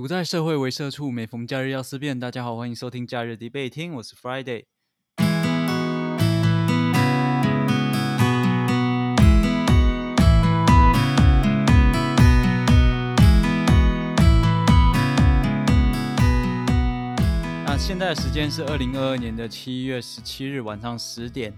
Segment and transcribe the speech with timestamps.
[0.00, 2.18] 独在社会为社畜，每逢假日要思辨。
[2.18, 4.64] 大家好，欢迎收听假日 debate 厅，我是 Friday。
[17.66, 21.52] 那现在的时间是二零二二年的七月十七日晚上十点。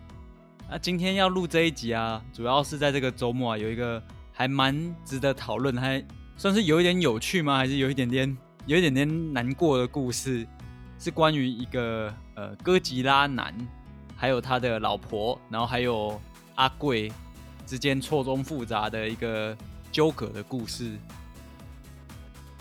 [0.69, 4.03] 那今天要录这一集啊，主要是在这个周末啊，有一个
[4.33, 6.05] 还蛮值得讨论，还
[6.43, 7.57] 算是有一点有趣吗？
[7.57, 8.37] 还是有一点点
[8.67, 10.45] 有一点点难过的故事？
[10.99, 13.55] 是关于一个呃哥吉拉男，
[14.17, 16.21] 还有他的老婆，然后还有
[16.57, 17.13] 阿贵
[17.65, 19.57] 之间错综复杂的一个
[19.93, 20.99] 纠葛的故事。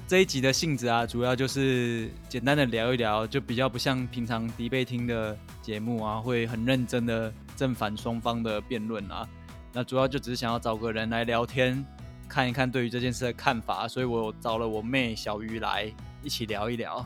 [0.07, 9.27] 这一集的性质啊，主要就是简单的聊一聊，就比较不像平常迪贝听的节目啊，会很认真的正反双方的辩论啊。
[9.73, 11.83] 那主要就只是想要找个人来聊天，
[12.31, 17.05] 看一看对于这件事的看法，所以我找了我妹小鱼来一起聊一聊。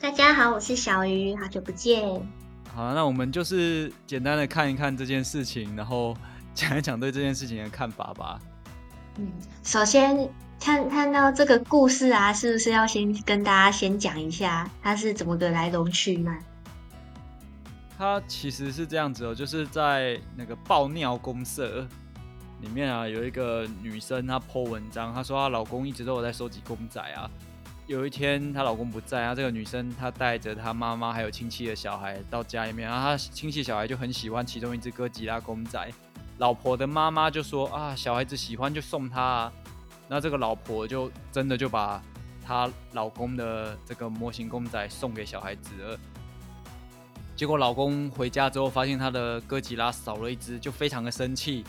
[0.00, 2.18] 大家好，我是小鱼，好久不见。
[2.74, 6.16] 好，那我们就是简单的看一看这件事情，然后
[6.54, 8.40] 讲一讲对这件事情的看法吧。
[9.18, 9.30] 嗯，
[9.62, 10.26] 首先
[10.58, 16.42] 看看到这个故事啊，是不是要先跟大家先讲一下它是怎么个来龙去脉？
[17.98, 21.86] 它其实是这样子哦，就是在那个爆尿公社
[22.60, 27.30] 里面啊，有一个女生她 po 文章，她说她老公一直都有在收集公仔啊。
[27.86, 35.90] 有一天她老公不在，啊，这个女生她带着她妈妈还有亲戚的小孩到家里面，然后她亲戚小孩就很喜欢其中一只哥吉拉公仔，
[36.38, 39.52] 老婆的妈妈就说啊，小孩子喜欢就送他啊。
[40.08, 42.02] 那这个老婆就真的就把
[42.44, 45.98] 她老公的这个模型公仔送给小孩子了。
[47.36, 51.62] 结果老公回家之后，发现他的哥吉拉少了一只，就非常的生气，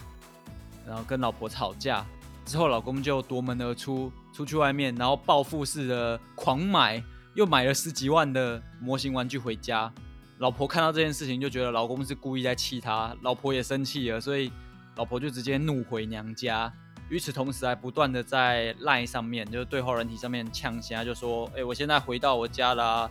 [0.90, 2.06] 然后跟老婆吵架。
[2.46, 7.02] 之后老公就夺门而出，出去外面，然后报复式的狂买，
[7.36, 9.94] 又买了十几万的模型玩具回家。
[10.40, 14.52] 老婆看到这件事情，就觉得老公是故意在气她，老婆也生气了，所以
[14.96, 16.74] 老婆就直接怒回娘家。
[17.10, 23.10] 与此同时，还不断的在 LINE 上面，就是对话人体上面呛虾，就说：“哎，我现在回到我家啦。”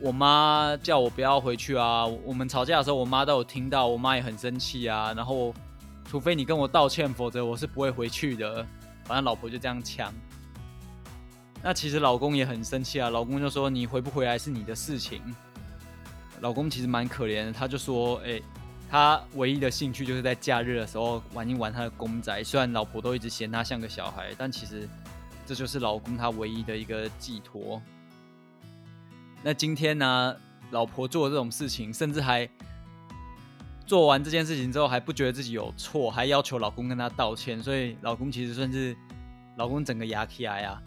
[0.00, 2.06] 我妈叫我不要回去啊！
[2.06, 5.12] 我们吵架的时候，我妈都有听到，我妈也很生气啊。
[5.16, 5.52] 然后，
[6.08, 8.66] 除非你跟我道歉，否则我是不会回去的。
[9.04, 10.12] 反正老婆就这样呛。
[11.62, 15.20] 那其实老公也很生气啊，老公就说：“你回不回来是你的事情。”
[16.40, 18.40] 老公其实蛮可怜的，他就说：“哎，
[18.88, 22.42] 他唯一的兴趣就是在假日的时候玩一玩他的公仔。
[22.44, 24.88] 虽然老婆都一直嫌他像个小孩，但其实
[25.44, 27.82] 这就是老公他唯一的一个寄托。”
[29.42, 30.36] 那今天呢，
[30.70, 32.48] 老婆做这种事情，甚至还
[33.88, 38.94] 做完这件事情之后，还不觉得自己有错，还要求老公跟她道歉，所以老公其实算是
[39.56, 40.78] 老公整个牙起来啊，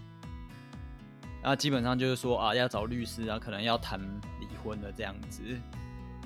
[1.44, 4.00] 那基本上就是说啊，要找律师啊，可能要谈
[4.40, 5.42] 离婚的这样子。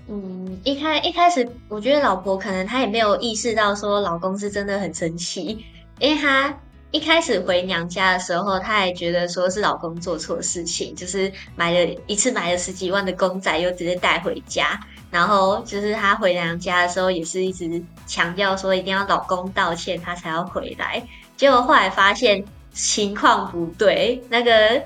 [0.09, 5.65] 嗯，一开一开始，我觉得老婆可能她也没有意识到说老公是真的很生气，
[5.99, 6.59] 因为她。
[6.91, 14.79] 一开始回娘家的时候，她还觉得说是老公做错事情，就是买了一次买了十几万的公仔，又直接带回家。
[15.15, 21.01] 然后就是她回娘家的时候，也是一直强调说一定要老公道歉，她才要回来。
[21.37, 22.43] 结果后来发现
[22.73, 24.83] 情况不对，那个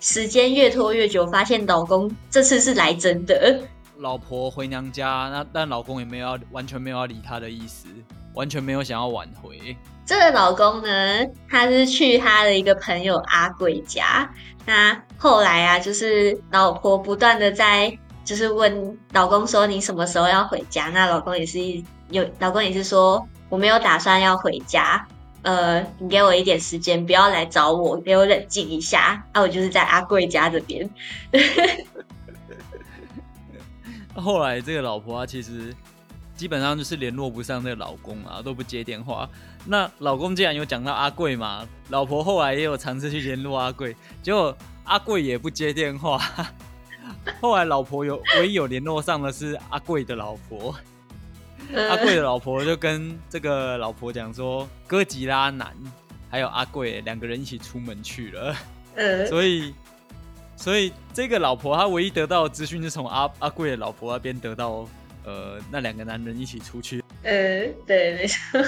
[0.00, 3.60] 时间越拖越久，发现老公这次是来真的。
[3.98, 7.86] 老婆回娘家，那但老公也没有要完全没有要理她的意思，
[8.34, 9.76] 完全没有想要挽回。
[10.04, 14.28] 这个老公呢，他是去他的一个朋友阿贵家。
[14.66, 17.96] 那后来啊，就是老婆不断的在，
[18.28, 21.58] 就是问老公说：“你什么时候要回家？”那老公也是
[22.10, 25.08] 有，老公也是说：“我没有打算要回家。
[25.40, 30.90] 呃，你给我一点时间，不要来找我，给我冷静一下。”那我就是在阿贵家这边。
[34.14, 35.74] 后来这个老婆啊，其实。
[36.36, 39.28] 基本上就是联络不上那个老公啊，都不接电话。
[39.64, 46.16] 那老公既然有讲到阿贵嘛，老婆后来也有尝试去联络阿贵，结果阿贵也不接电话。
[47.40, 50.74] 后来老婆有唯一有联络上的是阿贵的老婆，
[51.74, 55.74] 阿贵的老婆就跟这个老婆讲说，哥吉拉男
[56.30, 58.56] 还有阿贵两个人一起出门去了。
[59.28, 59.74] 所以，
[60.56, 64.88] 所以这个老婆她唯一得到的资讯是从阿阿贵的老婆那边得到。
[65.24, 67.04] 呃，那两个男人一起出去。
[67.22, 68.58] 呃，对，没错。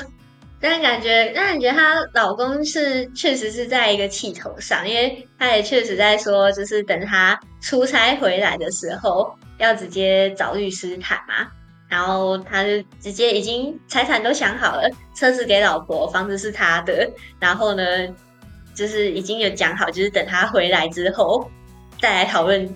[0.61, 11.51] 但感觉，但感觉她老公是确实是在一个气头上，因为他也确实在说，就是等他出差回来的时候，要直接找律师谈嘛。
[11.89, 17.11] 然后他就直接已经财产都想好了，车子给老婆，房子是他的。
[17.41, 17.83] 然后呢，
[18.75, 21.51] 就是已经有讲好，就是等他回来之后
[22.01, 22.73] 再来讨论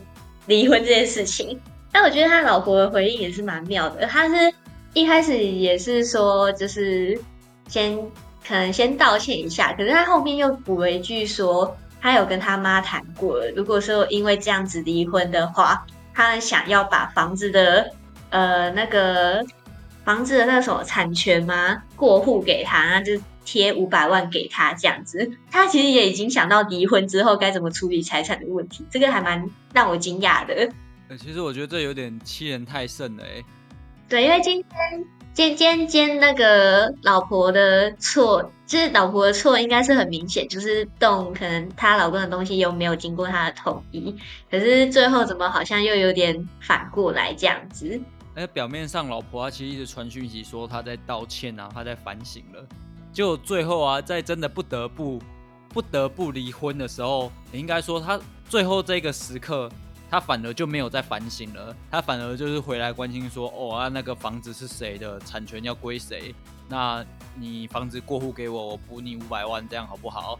[0.46, 1.60] 离婚这件事情。
[1.92, 4.52] 但我觉得他老婆的回应也是蛮妙的，他是
[4.94, 7.16] 一开始也是说，就是
[7.68, 7.98] 先
[8.46, 17.90] 可能先道歉一下，可是他后面又补了一句说，他有跟他妈谈过了，如果说因为这样子离婚的话，他想要把房子的
[18.30, 19.44] 呃那个
[20.04, 25.32] 房子的那个什么产权吗过户给他，那就贴五百万给他这样子。
[25.50, 30.70] 他其实也已经想到离婚之后该怎么处理财产的问题，这个还蛮让我惊讶的。
[31.08, 33.42] 呃，其实我觉得这有点欺人太甚了哎。
[34.08, 35.04] 对，因为今天
[35.34, 44.14] 尖尖尖那个老婆的错，就是老婆的错，应该是很明显，就是动可能她老公的东西又没有经过她的同意，
[44.48, 48.00] 可是最后怎么好像又有点反过来这样子？
[48.36, 52.64] 哎，表面上老婆她其实一直传讯息说她在道歉啊，她在反省了，
[53.12, 55.20] 就最后啊，在真的不得不
[55.68, 59.68] 不得不离婚的时候，应该说她最后这个时刻。
[60.14, 66.32] 他反而就没有再反省了，他反而就是回来关心说，哦啊，那个房子是谁的，产权要归谁？
[66.68, 70.38] 那你房子过户给我，我补你五百万，这样好不好？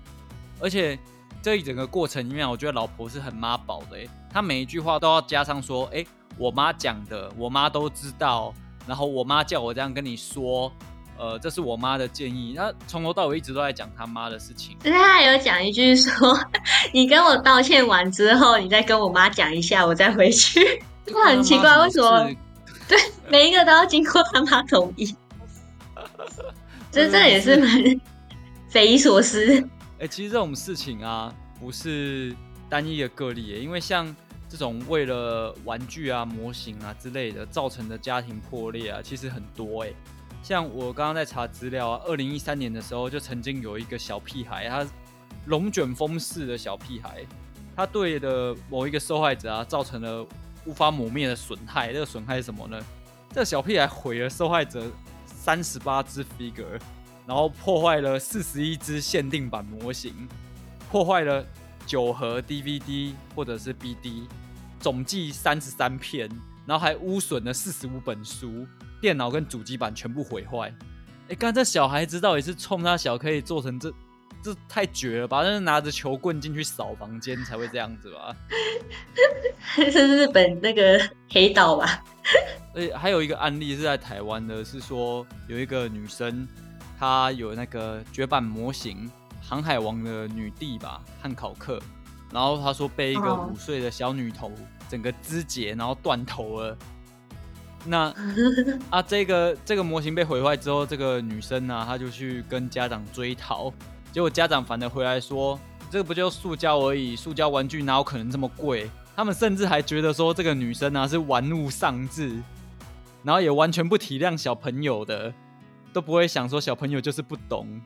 [0.60, 0.96] 而且
[1.42, 3.98] 这一整个过程里面，我觉得老婆是很妈宝的，
[4.30, 6.06] 她每一句话都要加上说，哎，
[6.38, 8.54] 我妈讲的，我妈都知道，
[8.86, 10.72] 然后我妈叫我这样跟你说。
[11.16, 12.54] 呃，这是我妈的建议。
[12.56, 14.76] 那从头到尾一直都在讲他妈的事情。
[14.82, 16.38] 是他有讲一句说
[16.92, 20.60] ：“你跟我道歉完之后，你再跟我妈讲一下，我再回去。
[21.06, 22.30] ”他很奇怪，为什么？
[22.88, 25.14] 对，每一个都要经过他妈同意。
[26.90, 27.68] 这 这也是蛮
[28.68, 29.68] 匪夷所思。
[30.00, 32.34] 哎，其实这种事情啊，不是
[32.68, 33.60] 单一的个例。
[33.62, 34.14] 因为像
[34.48, 39.92] 这种为了玩具啊、模型啊之类的造成的家庭破裂啊，其实很多哎。
[40.44, 44.86] 像我刚刚在查资料啊，二零一三年的时候就曾经有一个小屁孩，他
[45.46, 47.24] 龙卷风式的小屁孩，
[47.74, 50.26] 他对的某一个受害者啊造成了
[50.66, 51.94] 无法磨灭的损害。
[51.94, 52.78] 这个损害是什么呢？
[53.30, 54.84] 这个小屁孩毁了受害者
[55.24, 56.78] 三十八只 figure，
[57.26, 60.28] 然后破坏了四十一只限定版模型，
[60.90, 61.42] 破坏了
[61.86, 64.26] 九盒 DVD 或者是 BD，
[64.78, 66.28] 总计三十三片，
[66.66, 68.66] 然后还污损了四十五本书。
[69.04, 70.72] 电脑跟主机板全部毁坏，
[71.28, 73.92] 哎，刚这小孩子到底是冲他小可以做成这，
[74.42, 75.42] 这太绝了吧？
[75.42, 78.34] 那是拿着球棍进去扫房间才会这样子吧？
[79.76, 80.98] 是日本那个
[81.28, 82.02] 黑道吧？
[82.74, 86.48] 而且还有一个案例是在台湾的，是说有一个女生，
[86.98, 89.06] 她有那个绝版模型
[89.46, 91.78] 《航海王》的女帝吧，汉考克，
[92.32, 94.50] 然后她说被一个五岁的小女童
[94.88, 96.74] 整个肢解，然后断头了。
[97.86, 98.14] 那
[98.88, 103.72] 啊，这个这个模型被毁坏之后，这个女生呢，她就去跟家长追讨，
[104.10, 105.60] 结果家长反而回来说，
[105.90, 108.90] 这个不就塑胶而已，塑胶玩具哪有可能这么贵？
[109.14, 112.40] 他们甚至还觉得说这个女生呢是玩物丧志，
[113.22, 115.32] 然后也完全不体谅小朋友的，
[115.92, 117.80] 都不会想说小朋友就是不懂。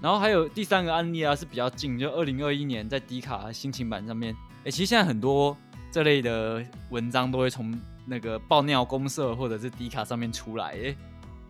[0.00, 4.34] 然后还有第三个案例啊，是比较近，就二零二一年在迪卡心情版上面，
[4.64, 5.56] 哎，其实现在很多
[5.92, 6.60] 这类的
[6.90, 7.72] 文章都会从。
[8.04, 10.96] 那个爆尿公社或者是迪卡上面出来，哎，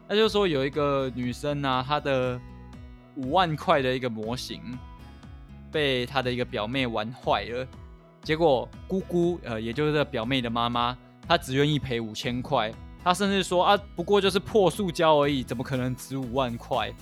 [0.08, 2.38] 他就说有一个女生啊，她的
[3.16, 4.60] 五万块的一个模型
[5.70, 7.66] 被她的一个表妹玩坏了，
[8.22, 12.72] 结果姑姑呃，也就是表妹的妈妈，她只愿意赔五千块，
[13.02, 16.92] 她甚至说啊，不过就是破塑胶而已，怎么可能值五万块？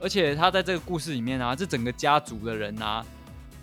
[0.00, 3.04] 而且她在这个故事里面啊，这整个家族的人啊。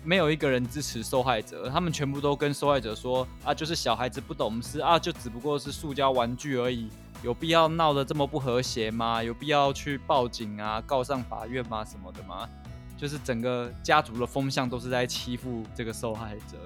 [0.04, 6.88] 没有一个人支持受害者，他们全部都跟受害者说：“啊，就是小孩子不懂事啊，就只不过是塑胶玩具而已，
[7.22, 9.22] 有必要闹得这么不和谐吗？
[9.22, 11.84] 有必要去报警啊，告上法院吗？
[11.84, 12.48] 什么的吗？
[12.96, 16.58] 就是整个家族的风向都是在欺负这个受害者。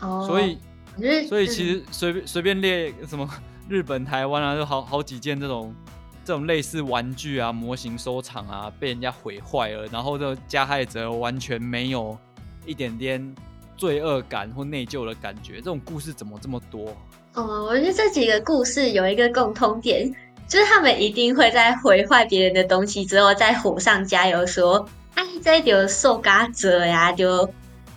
[0.00, 0.58] 哦，所以，
[1.26, 3.28] 所以其实随便随便列什么
[3.68, 5.74] 日本、台湾啊，就好好几件这种
[6.24, 12.16] 这种类似玩具啊、模型收藏啊，被人家毁坏了，然后这加害者完全没有。
[12.66, 13.34] 一点点
[13.76, 16.94] 罪恶感或内疚的感觉，这种故事怎么这么多？
[17.34, 20.10] 哦，我觉得这几个故事有一个共通点，
[20.48, 27.48] 就是他们一定会在毁坏别人的东西之后，在火上加油，说：“哎，这丢受嘎者呀，就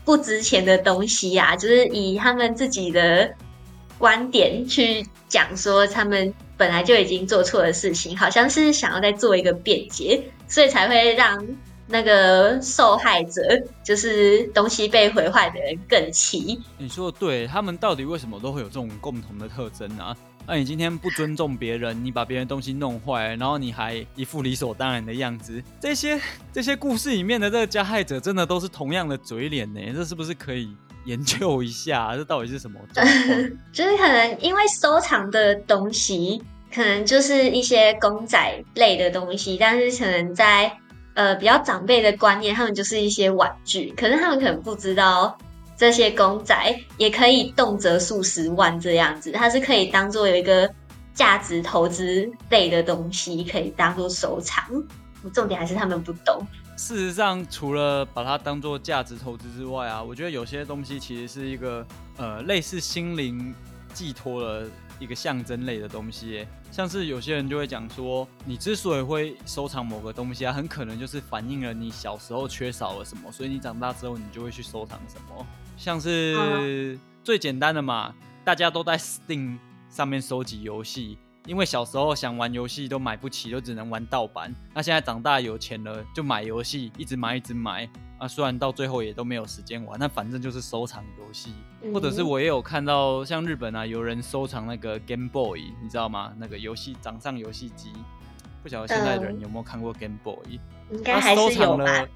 [0.03, 3.33] 不值钱的东西呀。”就是以他们自己的
[3.97, 11.47] 观点去讲，说他们本来就已经做错的事情，好像是想要再做一个辩解，所以才会让。
[11.89, 13.41] 那个受害者
[13.83, 16.61] 就是东西被毁坏的人更气。
[16.77, 20.15] 你说的对，他们到底为什么都会有这种共同的特征啊？
[20.47, 26.19] 那你今天不尊重别人，你把别人东西弄坏，然后你还一副理所当然的样子，这些
[26.51, 29.79] 这些故事里面的这个加害者，真的都是同样的嘴脸呢？
[29.95, 32.15] 这是不是可以研究一下？
[32.15, 32.79] 这到底是什么？
[33.71, 36.41] 就是可能因为收藏的东西，
[36.73, 40.75] 可能就是一些公仔类的东西，但是可能在
[41.13, 45.37] 呃比较长辈的观念，他们就是一些玩具，可是他们可能不知道。
[45.77, 50.69] 这些公仔也可以动辄数十万这样子，它是可以当做有一个
[51.13, 54.65] 价值投资类的东西，可以当做收藏。
[55.33, 56.45] 重点还是他们不懂。
[56.75, 61.87] 事实上，除了把它当做价值投资之外啊，我觉得有些东西其实是一个
[62.17, 63.55] 呃类似心灵
[63.93, 64.67] 寄托的
[64.99, 66.45] 一个象征类的东西。
[66.71, 75.45] 像是有些人就会讲说，你之所以会收藏某个东西啊，很可能就是反映了你小时候缺少了什么，所以你长大之后你就会去收藏什么。
[75.77, 78.13] 像是最简单的嘛，
[78.43, 79.57] 大家都在 Steam
[79.89, 81.17] 上面收集游戏，
[81.49, 84.53] 因为小时候想玩游戏都买不起，就只能玩盗版。
[84.71, 87.89] 那现在长大有钱了，就买游戏，一直买一直买。
[88.19, 91.55] 啊，虽然到最后也都没有时间玩，那反正就是收藏游戏。
[91.91, 96.31] 或者是我也有看到，像日本啊，有人收藏那个 Game Boy，你知道吗？
[96.37, 97.93] 那个游戏掌上游戏机。
[98.61, 100.59] 不晓得现在的人有没有看过 Game Boy？
[100.91, 102.07] 应该还是有吧。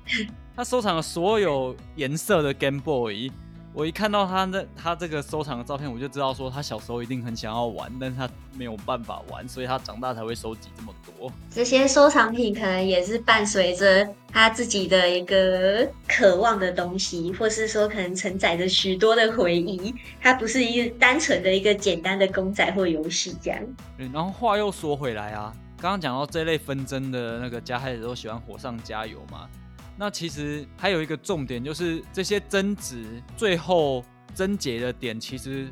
[0.55, 3.31] 他收藏了所有颜色的 Game Boy。
[3.75, 11.31] 我一看到他那他这个收藏的照片，我就知道说他小时候一定很想要玩，但是他没有办法玩，所以他长大才会收集这么多。
[11.49, 19.95] 这些收藏品可能也是伴随着他自己的一个渴望的东西，或是说可能承载着许多的回忆。
[20.21, 23.59] 它不是一个单纯的一个简单的公仔或游戏这样。
[23.97, 25.51] 然后话又说回来啊，
[25.81, 29.49] 刚刚讲到这类纷争的那个加害者都喜欢火上加油嘛。
[29.95, 35.71] 那其实还有一个重点，就是这些争执最后症结的点，其实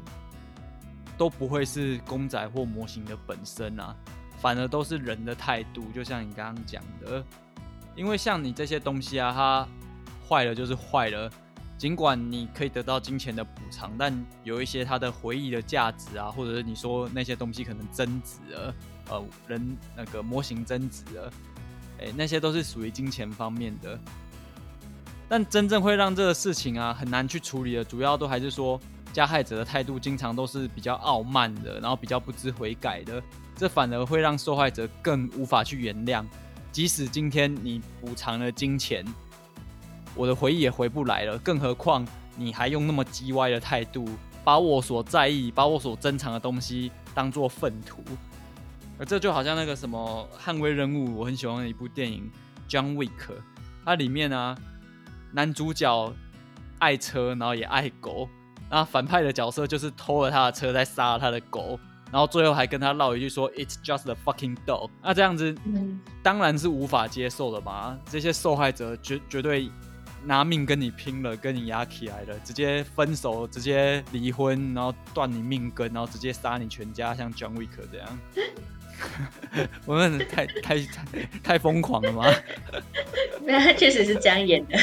[1.17, 3.95] 都不会是公仔或模型的本身啊，
[4.37, 5.83] 反而都是人的态度。
[5.93, 7.23] 就像你刚刚讲的，
[7.95, 9.67] 因为像你这些东西啊，它
[10.29, 11.29] 坏了就是坏了，
[11.77, 14.13] 尽管你可以得到金钱的补偿，但
[14.43, 18.75] 有一些它的回忆的价值啊，或者是你说那些东西可能增值了，
[19.09, 21.33] 呃，人那个模型增值了。
[22.01, 23.97] 哎，那些都是属于金钱方面的，
[25.29, 28.79] 但真正会让这个事情啊很难去处理的，主要都还是说
[29.13, 33.21] 加害者的态度经常都是比较傲慢的，然后比较不知悔改的，
[33.55, 36.25] 这反而会让受害者更无法去原谅。
[36.71, 39.05] 即使今天你补偿了金钱，
[40.15, 44.07] 我的回忆也回不来了，更何况你还用那么叽歪的态度，
[44.43, 48.01] 把我所在意、把我所珍藏的东西当做粪土。
[49.05, 52.31] 这就好像那个什么捍卫任务，我很喜欢的一部电影
[52.71, 53.09] 《John Wick》，
[53.83, 54.55] 它里面呢，
[55.31, 56.13] 男主角
[56.79, 58.29] 爱车，然后也爱狗，
[58.69, 61.79] 那反派的角色就是偷了他的车，再杀了他的狗，
[62.11, 65.55] 然后最后还跟他唠一句说 “It's just a fucking dog”，那这样子
[66.21, 67.97] 当然是无法接受的嘛。
[68.09, 69.69] 这些受害者绝绝对
[70.23, 78.19] 拿命跟你拼了，跟你压起来了，直接分手，直接离婚，然后断你命根，然后直接杀你全家，像 John Wick 这样。
[79.85, 80.85] 我们太太太
[81.43, 82.25] 太疯狂了吗？
[83.45, 84.77] 没有，他确实是这样演的。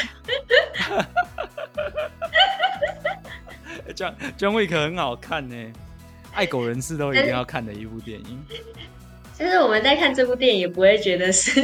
[3.95, 5.55] John John Wick 很好看呢，
[6.33, 8.45] 爱狗人士都一定要看的一部电影。
[9.33, 11.61] 其实我们在看这部电影，也不会觉得是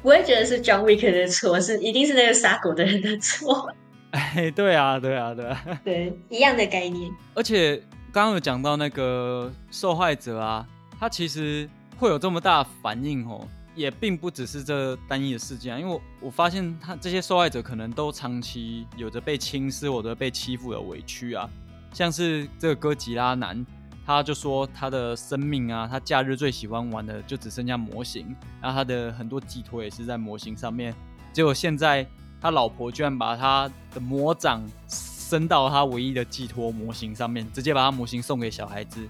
[0.00, 3.72] 不会觉得是 John Wick 的错，是一定是那个杀狗的人的错。
[4.12, 7.10] 哎，对啊，对啊，对啊，对，一样的概念。
[7.34, 7.76] 而且
[8.12, 10.66] 刚刚有讲到那个受害者啊。
[11.02, 11.68] 他其实
[11.98, 13.44] 会有这么大反应哦，
[13.74, 15.80] 也并不只是这单一的事件啊。
[15.80, 21.50] 因为我发现他这些受害者可能都长期有着被轻视或者被欺负的委屈啊。
[21.92, 23.66] 像是这个哥吉拉男，
[24.06, 30.94] 他就说他的生命啊，他假日最喜欢玩的就只剩下模型，然后他的很多寄托也是在模型上面。
[31.32, 32.06] 结果现在
[32.40, 39.00] 他老婆居然把他的魔掌伸到他唯一的寄托模型上面，直接把他模型送给小孩子。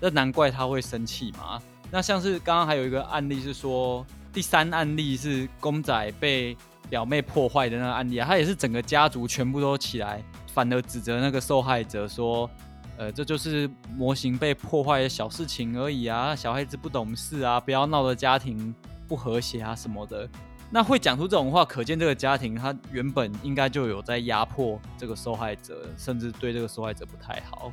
[0.00, 1.60] 这难怪他会生气嘛？
[1.90, 6.56] 那像是刚刚还有一个案例是说，第三案例是公仔被
[6.90, 10.22] 表妹破坏的那个案例啊，他也是整个家族全部都起来，
[10.52, 12.50] 反而指责那个受害者说，
[12.98, 18.74] 呃，这就是模型被破坏的小事情而已啊，小孩子不懂事啊，不要闹得家庭
[19.06, 20.28] 不和谐啊什么的。
[20.70, 27.70] 那会讲出这种话，可见这个家庭他原本应该就有在压迫这个受害者，甚至对这个受害者不太好。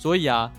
[0.00, 0.50] 所以啊，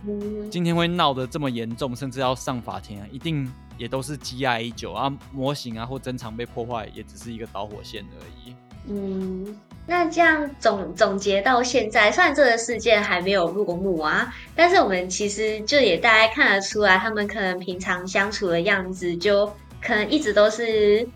[0.51, 8.53] 今天会闹得这么严重，甚至要上法庭啊，一定也都是积压已久啊，模型啊或珍藏被破坏，也只是一个导火线而已。
[8.88, 21.07] 嗯，那这样总总结到现在，虽然这个事件还没有落幕啊，但是我们其实就也大概看得出来，他们可能平常相处的样子，就可能一直都是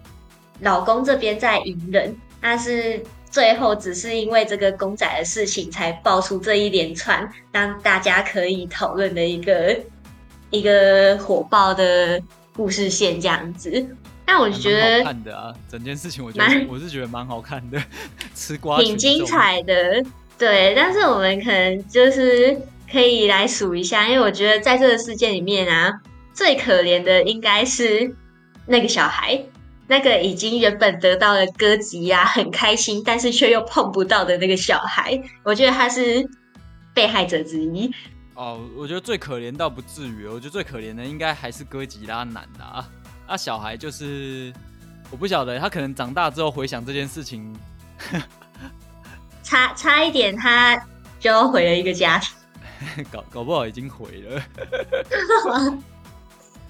[0.62, 3.04] 老公这边在隐忍，但是
[3.36, 9.78] 最后只是因为这个公仔的事情，才爆出这一连串让大家可以讨论的一个
[10.52, 12.22] 一个火爆的
[12.56, 13.86] 故事线这样子。
[14.26, 17.78] 但我觉得看的啊，整件事情我觉得我是觉得蛮好看的，
[18.34, 20.02] 吃瓜挺精彩的。
[20.38, 22.58] 对，但是我们可能就是
[22.90, 25.92] 可以来数一下，因为我觉得在这个事件里面啊，
[26.34, 28.16] 最可怜的应该是
[28.66, 29.44] 那个小孩，
[29.88, 36.28] 那个已经原本得到了歌姬啊，很开心，但是却又碰不到的那个小孩，我觉得他是
[36.94, 37.92] 被害者之一。
[38.34, 42.90] 哦，我觉得最可怜倒不至于，我觉得最可怜的应该还是哥吉拉男的啊。
[43.28, 44.52] 啊，小孩就是
[45.10, 47.56] 我不晓得，他可能长大之后回想这件事情，
[49.42, 50.76] 差差一点他
[51.20, 54.42] 就要毁了一个家庭， 搞搞不好已经毁了。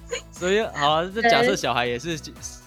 [0.30, 2.18] 所以好啊，这假设小孩也是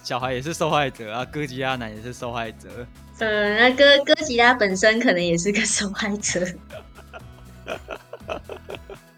[0.02, 2.68] 小孩也是受害者啊，哥吉拉男也是受害者。
[3.18, 6.46] 嗯，那哥哥吉拉本身可能也是个受害者。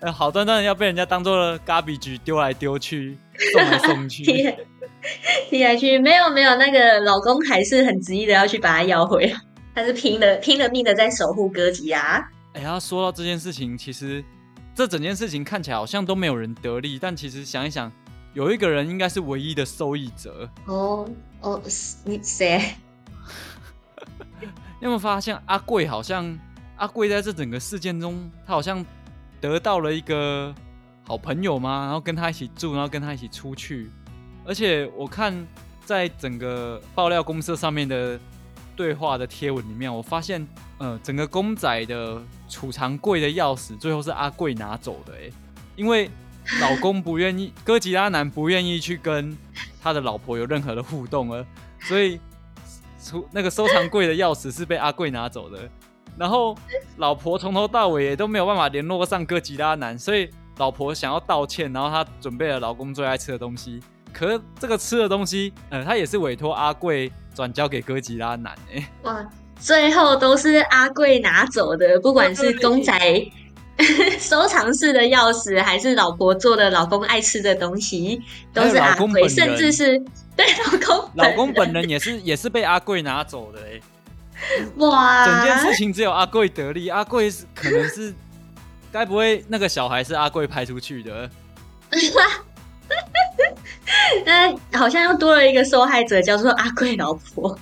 [0.12, 3.16] 好端端的要被人家当做了 garbage 丢来丢去，
[3.52, 4.24] 送来送去，
[5.48, 9.40] 踢来去，没有没有，那个老公还是很执意的要去把他要回来，
[9.74, 12.28] 他是拼了拼了命的在守护哥吉拉。
[12.54, 14.24] 哎呀，说到这件事情，其实
[14.74, 17.90] 这整件事情看起来好像都没有人得利，但其实想一想，
[18.32, 20.48] 有一个人应该是唯一的受益者。
[20.66, 21.08] 哦
[21.40, 21.62] 哦，
[22.04, 22.74] 你谁？
[24.80, 26.38] 有没有发现阿贵好像
[26.76, 28.84] 阿贵在这整个事件中，他好像。
[29.42, 30.54] 得到了一个
[31.04, 31.86] 好朋友吗？
[31.86, 33.90] 然后跟他一起住，然后跟他一起出去。
[34.44, 35.34] 而且我看
[35.84, 38.16] 在整个爆料公社上面的
[38.76, 40.46] 对话的贴文里面，我发现，
[40.78, 45.12] 呃，整个公仔的储藏柜的钥匙最后是阿贵拿走的。
[45.14, 45.28] 哎，
[45.74, 46.08] 因为
[46.60, 49.36] 老公不愿意，哥吉拉男不愿意去跟
[49.82, 51.44] 他的老婆有任何的互动了，
[51.80, 52.18] 所以
[53.02, 55.58] 出那个收藏柜的钥匙是被阿贵拿走的。
[56.18, 56.56] 然后
[56.98, 63.80] 老婆从头到尾也都没有办法联络上哥吉拉男，所以老婆想要道歉，然后她准备了老公最爱吃的东西。
[64.12, 68.86] 可是这个吃的东西，呃，她也是委托阿贵转交给哥吉拉男哎。
[69.04, 69.26] 哇，
[69.58, 72.92] 最后都是阿贵拿走的，不管是公仔
[74.18, 78.20] 收藏室的钥匙，还是老婆做的老公爱吃的东西，
[78.52, 79.98] 都是阿贵，甚至是
[80.36, 83.80] 对老公老公本人也是也是被阿贵拿走的哎。
[84.76, 85.24] 哇！
[85.24, 88.12] 整件事情只有阿贵得利，阿贵是可能是，
[88.90, 91.30] 该不会那个小孩是阿贵派出去的？
[94.24, 97.56] 那好像又多了一个受害者，叫做阿贵老婆。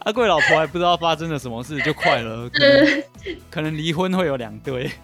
[0.00, 3.02] 阿贵老婆还不知道发生了什么事，就快了， 可能
[3.50, 4.90] 可能离婚会有两对。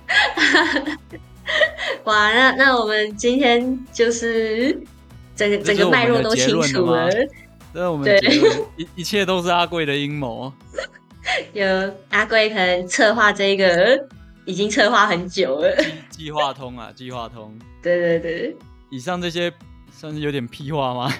[2.05, 2.33] 哇！
[2.33, 4.81] 那那我们今天就是
[5.35, 7.11] 整个整个脉络都清楚了。
[7.73, 8.09] 那我们
[8.77, 10.53] 一一切都是阿贵的阴谋。
[11.53, 11.67] 有
[12.11, 14.09] 阿贵可能策划这个，
[14.45, 15.77] 已经策划很久了。
[16.09, 17.57] 计划通啊，计划通。
[17.83, 18.57] 对对对。
[18.91, 19.53] 以上这些
[19.91, 21.13] 算是有点屁话吗？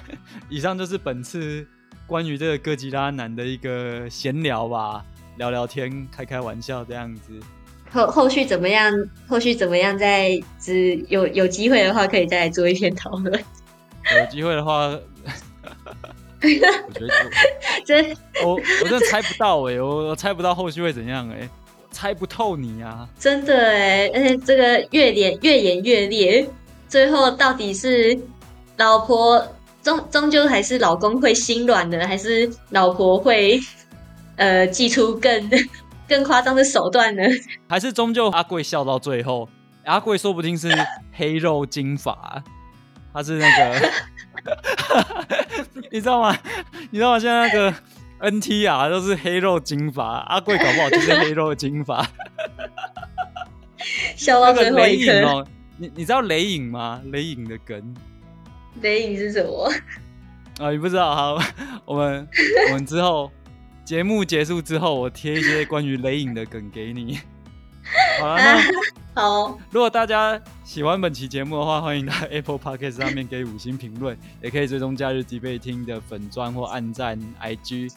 [0.49, 1.65] 以上就是本次
[2.07, 5.03] 关于这个哥吉拉男的一个闲聊吧，
[5.37, 7.39] 聊聊天，开开玩笑这样子。
[7.91, 8.91] 后后续怎么样？
[9.27, 9.97] 后续怎么样？
[9.97, 13.31] 再只有有机会的话，可以再来做一篇讨论。
[13.33, 14.97] 有机会的话。
[16.39, 16.47] 我
[16.93, 17.11] 觉得
[17.83, 21.49] 真我我真的猜不到哎，我我猜不到后续会怎样哎，
[21.89, 23.09] 猜不透你啊！
[23.17, 26.47] 真的哎，而且这个越演越演越烈，
[26.87, 28.15] 最后到底是
[28.77, 29.43] 老婆
[29.87, 33.57] 终终究还是老公会心软的，还是老婆会
[34.35, 35.49] 呃祭出更
[36.09, 37.23] 更夸张的手段呢？
[37.69, 39.47] 还是终究阿贵笑到最后？
[39.85, 40.69] 阿贵说不定是
[41.13, 42.43] 黑肉金发，
[43.13, 43.91] 他是那个。
[45.89, 46.37] 你知道吗？
[46.91, 47.19] 你知道吗？
[47.19, 47.73] 现在那个
[48.29, 52.05] NT 啊，都是黑肉金发，阿贵搞不好就是黑肉金发。
[54.17, 55.47] 笑到最后一刻。
[55.77, 57.01] 你你知道雷影吗？
[57.05, 57.95] 雷影的梗。
[58.81, 59.71] 雷影是什么？
[60.59, 61.15] 啊，你不知道？
[61.15, 61.39] 好，
[61.85, 62.27] 我们
[62.69, 63.31] 我们之后
[63.85, 67.19] 节目结束之后，我贴一些关于雷影的梗给你。
[68.19, 68.61] 好了，那。
[69.21, 77.91] 好，如果大家喜欢本期节目的话，欢迎到 Apple Podcast 上面给五星评论，也可以追踪假日即备听的粉砖或暗赞 IG。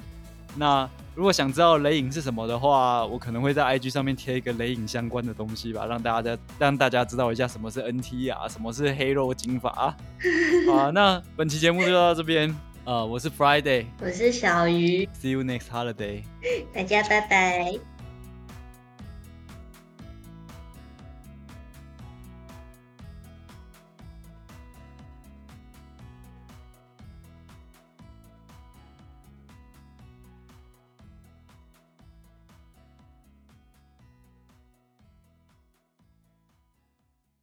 [0.57, 9.95] 那如果想知道雷影是什么的话，我可能会在 IG 上面贴一个雷影相关的东西吧，让大家让大家知道一下什么是 NT 啊，什么是黑肉金发。
[10.67, 12.55] 好， 那本期节目就到这边。
[12.85, 16.23] 呃，我是 Friday，我是小鱼，See you next holiday，
[16.73, 17.90] 大家拜拜。